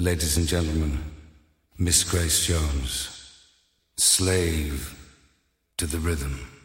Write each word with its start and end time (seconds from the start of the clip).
Ladies 0.00 0.36
and 0.36 0.46
gentlemen, 0.46 0.96
Miss 1.76 2.04
Grace 2.04 2.46
Jones, 2.46 3.44
slave 3.96 4.96
to 5.76 5.86
the 5.86 5.98
rhythm. 5.98 6.57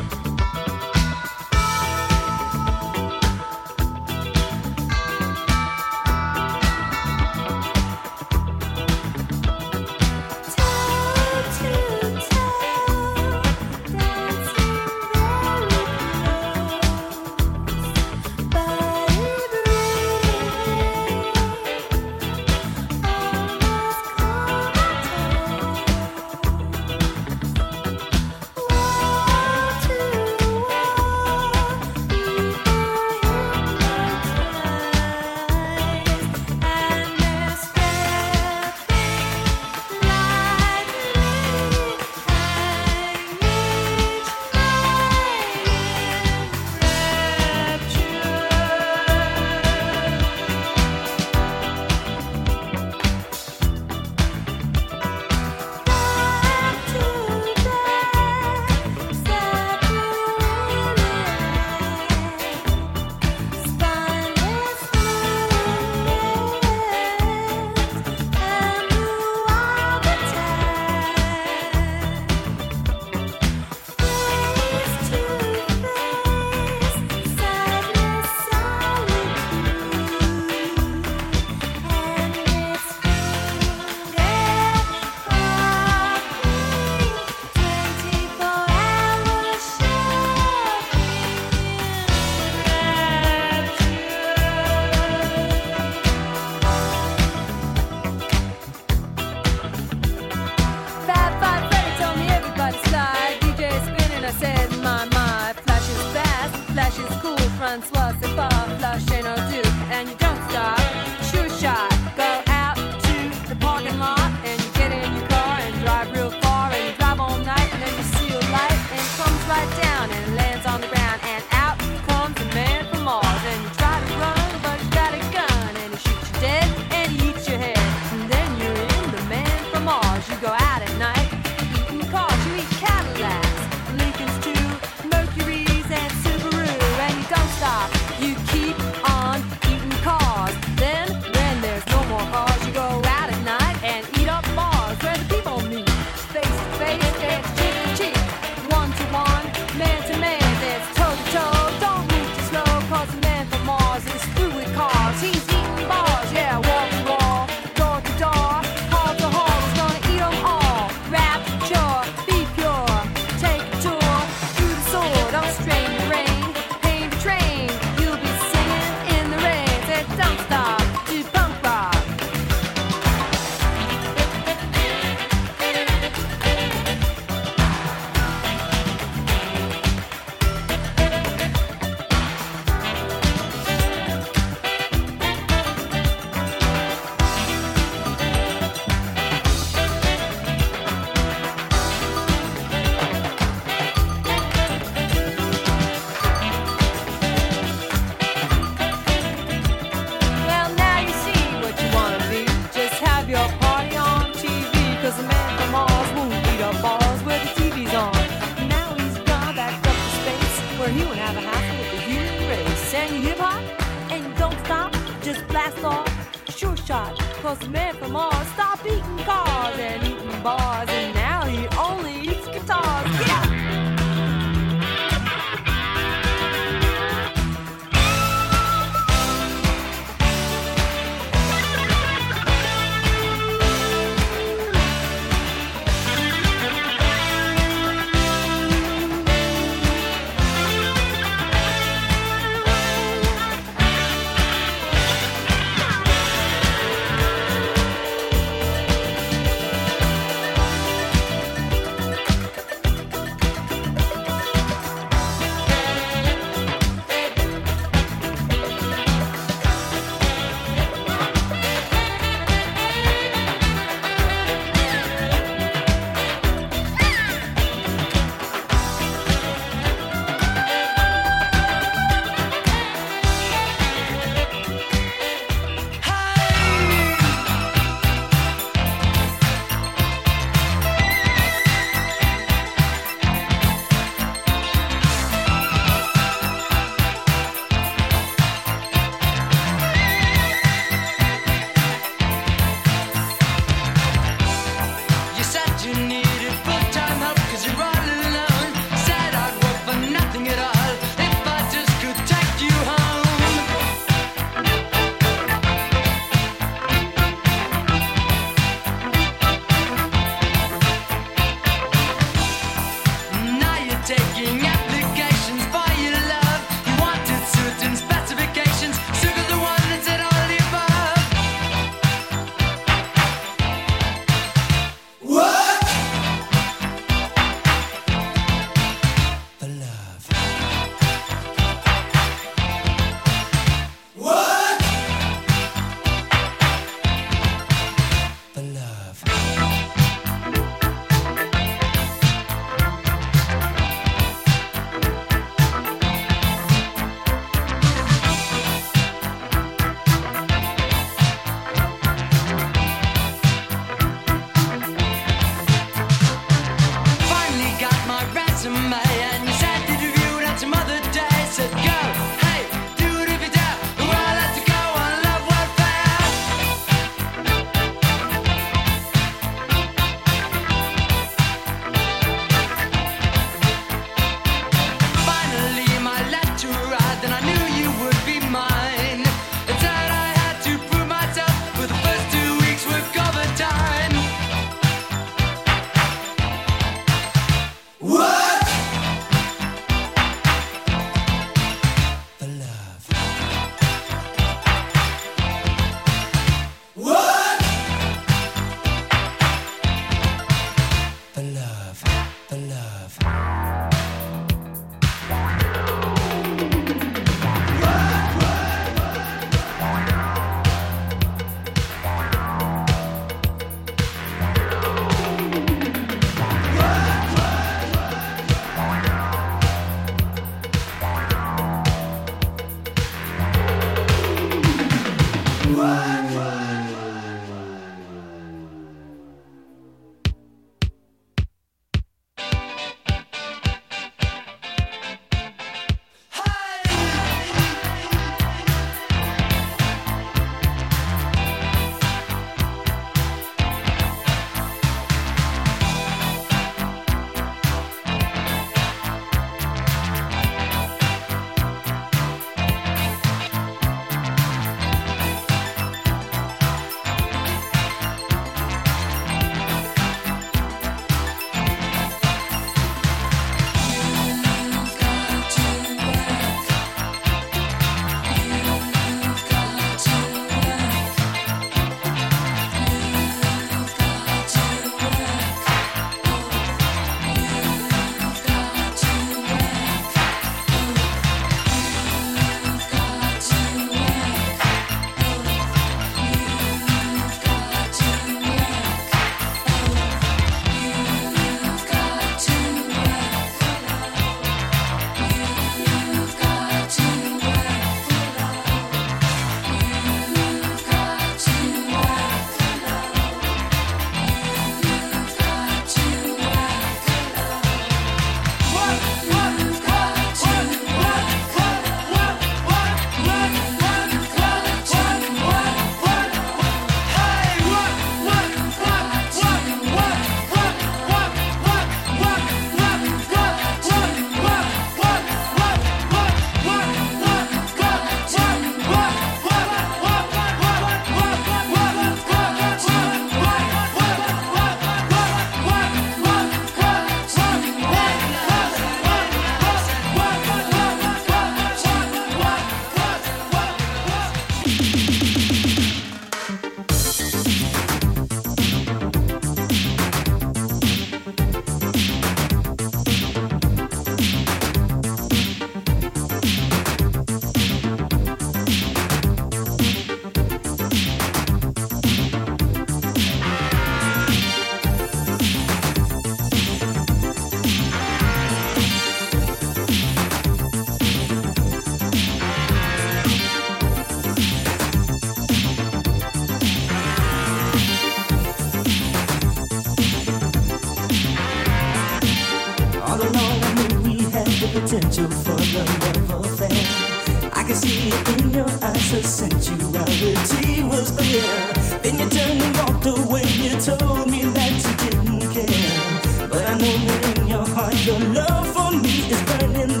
Your 597.47 597.65
heart, 597.75 598.05
your 598.05 598.19
love 598.19 598.67
for 598.73 598.91
me 598.91 599.29
is 599.29 599.41
burning 599.43 600.00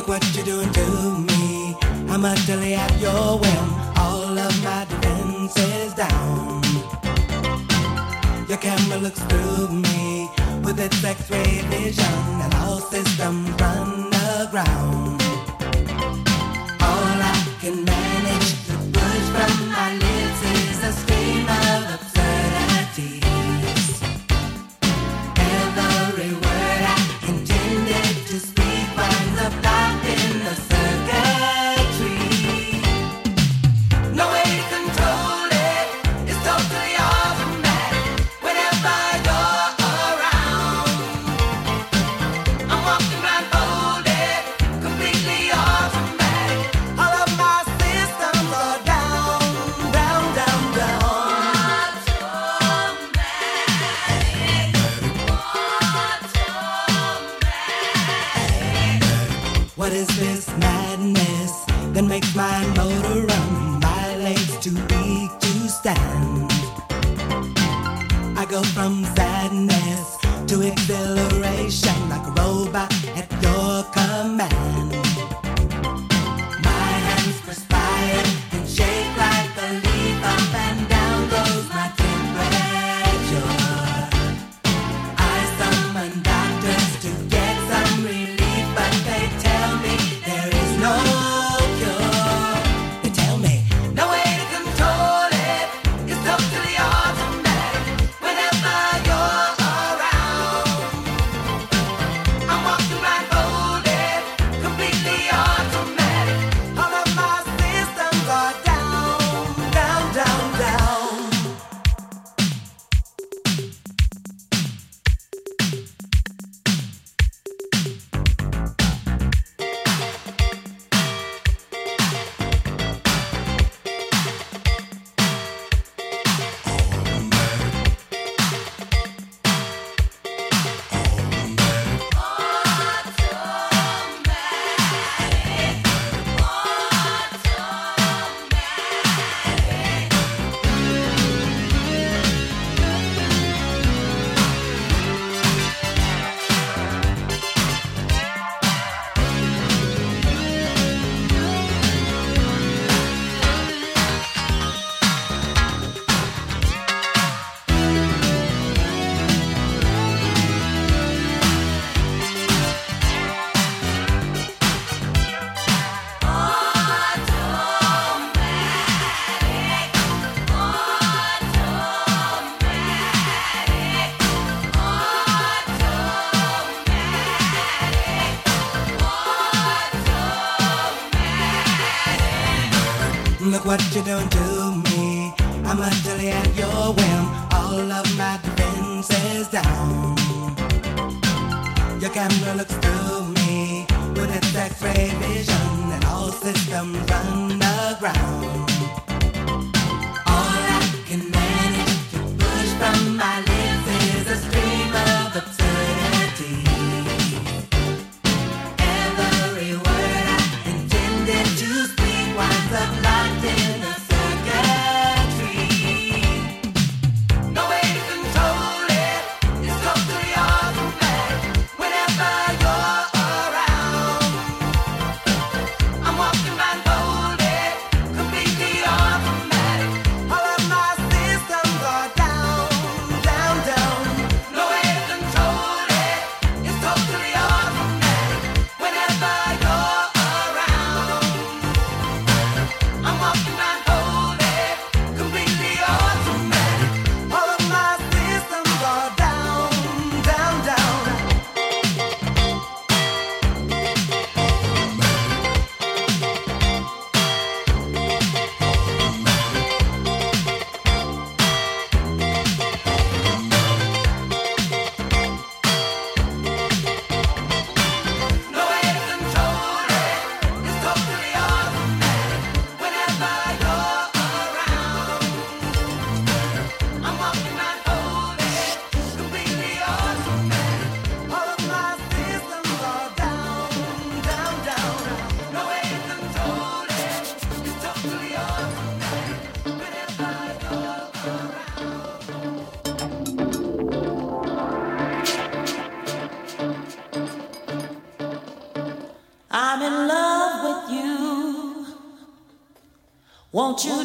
look 0.00 0.08
what 0.08 0.34
you're 0.34 0.44
doing 0.44 0.72
to 0.72 1.18
me. 1.28 1.76
I'm 2.08 2.24
utterly 2.24 2.72
at 2.74 2.98
your 3.00 3.38
whim. 3.38 3.66
All 3.98 4.38
of 4.38 4.64
my 4.64 4.86
defenses 4.88 5.92
down. 5.92 6.62
Your 8.48 8.56
camera 8.56 8.96
looks 8.96 9.20
through 9.24 9.68
me 9.68 10.30
with 10.64 10.80
its 10.80 11.04
X-ray 11.04 11.60
vision, 11.68 12.20
and 12.44 12.54
all 12.54 12.78
systems 12.78 13.50
run 13.60 14.08
aground. 14.40 15.20
All 16.88 17.16
I 17.32 17.36
can 17.60 17.84
manage 17.84 18.50
to 18.68 18.76
push 18.96 19.26
from 19.34 19.69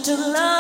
to 0.06 0.16
love 0.16 0.55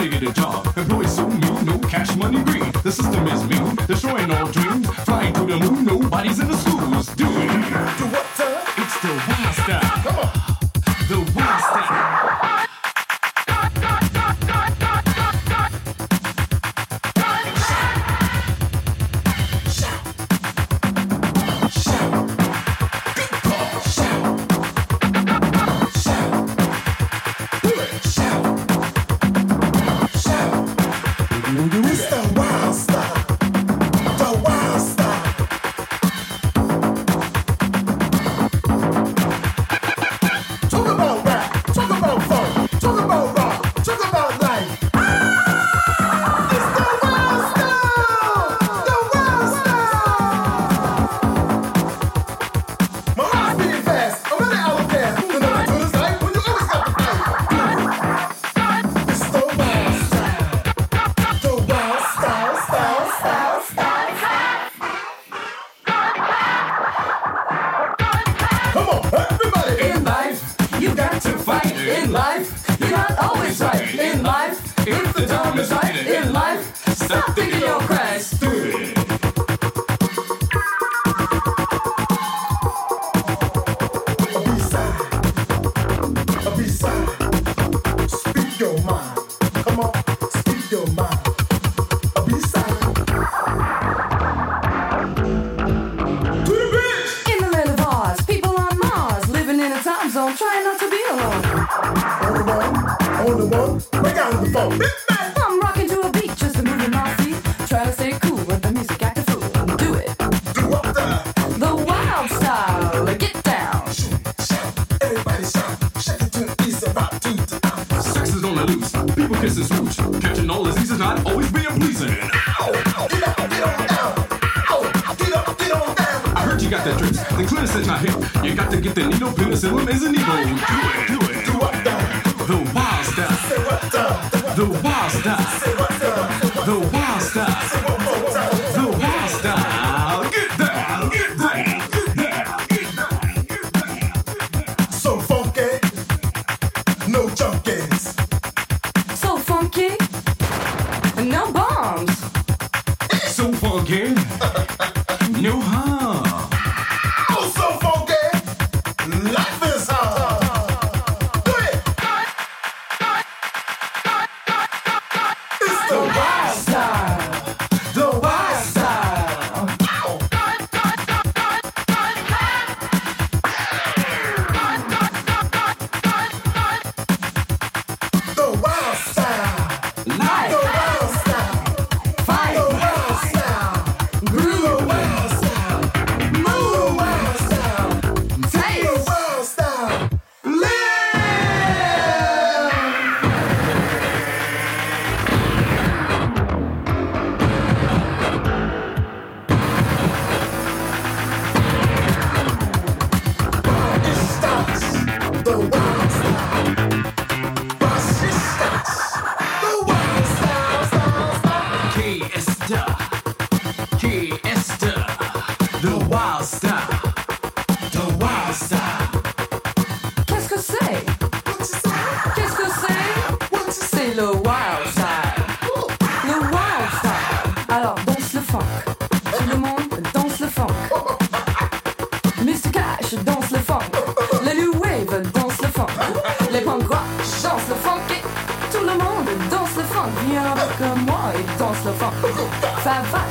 to 0.00 0.08
get 0.08 0.22
a 0.22 0.32
job. 0.32 0.66
Employees 0.78 1.14
so 1.14 1.28
mean, 1.28 1.64
no 1.66 1.78
cash 1.80 2.16
money 2.16 2.42
green. 2.44 2.72
The 2.82 2.90
system 2.90 3.26
is 3.28 3.44
mean, 3.44 3.76
destroying 3.86 4.30
all 4.30 4.46
dreams. 4.46 4.86
Flying 5.04 5.34
to 5.34 5.44
the 5.44 5.58
moon, 5.58 5.84
nobody's 5.84 6.40
in 6.40 6.48
the 6.48 6.56
schools 6.56 7.06
doing. 7.16 7.48
Do 7.98 8.06
what, 8.06 8.26
the. 8.36 8.69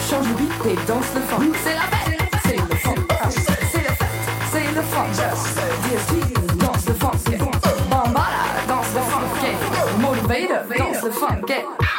change 0.10 0.28
le 0.28 0.34
beat 0.36 0.52
et 0.66 0.76
danse 0.88 1.06
le 1.16 1.22
funk. 1.22 1.52
C'est 1.64 1.74
la 1.74 1.82
fête, 1.82 2.20
c'est 2.44 2.58
le 2.58 2.76
funk, 2.76 2.96
c'est 3.30 3.84
la 3.84 3.96
fête, 3.96 4.08
c'est 4.52 4.72
le 4.76 4.82
funk. 4.82 5.12
DSP, 5.84 6.58
danse 6.58 6.86
le 6.88 6.94
funk, 6.94 7.12
Bambara, 7.90 8.46
danse 8.68 8.92
le 8.94 9.02
funk, 9.02 9.30
Motivator, 10.00 10.64
danse 10.78 11.04
le 11.04 11.12
funk, 11.12 11.46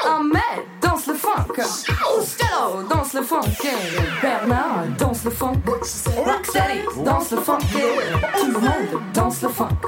Ahmed, 0.07 0.61
danse 0.81 1.07
le 1.07 1.15
funk, 1.15 1.47
Costello, 1.49 2.83
danse 2.89 3.15
le 3.15 3.23
funk, 3.23 3.41
Bernard, 4.23 4.85
danse 4.99 5.25
le 5.25 5.31
funk, 5.31 5.63
Rocksteady, 5.67 6.81
danse 7.05 7.31
le 7.31 7.39
funk, 7.39 7.59
tout 8.39 8.47
le 8.47 8.61
monde 8.61 9.03
danse 9.15 9.43
le 9.43 9.49
funk. 9.49 9.80